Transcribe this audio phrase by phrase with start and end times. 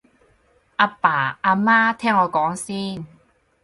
[0.77, 3.05] 阿爸阿媽聽我講先